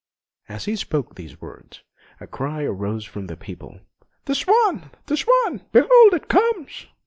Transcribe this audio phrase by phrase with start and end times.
[0.49, 1.83] As he spoke these words,
[2.19, 3.81] a cry arose from the people:
[4.25, 4.89] "The swan!
[5.05, 5.61] The swan!
[5.71, 6.87] Behold it comes!"